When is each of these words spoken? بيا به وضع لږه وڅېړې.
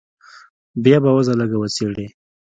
بيا 0.83 0.97
به 1.03 1.09
وضع 1.17 1.33
لږه 1.39 1.57
وڅېړې. 1.59 2.05